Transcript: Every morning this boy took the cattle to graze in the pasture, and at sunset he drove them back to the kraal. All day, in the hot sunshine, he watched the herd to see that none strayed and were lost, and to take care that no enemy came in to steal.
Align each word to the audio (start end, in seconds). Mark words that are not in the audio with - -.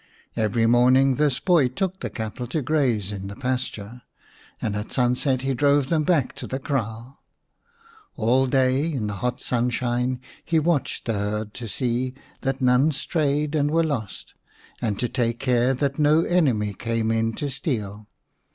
Every 0.35 0.65
morning 0.65 1.17
this 1.17 1.37
boy 1.39 1.67
took 1.67 1.99
the 1.99 2.09
cattle 2.09 2.47
to 2.47 2.63
graze 2.63 3.11
in 3.11 3.27
the 3.27 3.35
pasture, 3.35 4.01
and 4.59 4.75
at 4.75 4.91
sunset 4.91 5.41
he 5.43 5.53
drove 5.53 5.89
them 5.89 6.03
back 6.05 6.33
to 6.37 6.47
the 6.47 6.57
kraal. 6.57 7.21
All 8.17 8.47
day, 8.47 8.91
in 8.91 9.05
the 9.05 9.13
hot 9.21 9.39
sunshine, 9.41 10.19
he 10.43 10.57
watched 10.57 11.05
the 11.05 11.13
herd 11.13 11.53
to 11.53 11.67
see 11.67 12.15
that 12.41 12.61
none 12.61 12.91
strayed 12.91 13.53
and 13.53 13.69
were 13.69 13.83
lost, 13.83 14.33
and 14.81 14.97
to 14.99 15.07
take 15.07 15.37
care 15.37 15.71
that 15.75 15.99
no 15.99 16.21
enemy 16.23 16.73
came 16.73 17.11
in 17.11 17.33
to 17.33 17.51
steal. 17.51 18.07